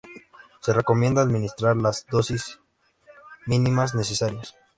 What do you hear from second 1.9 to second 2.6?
dosis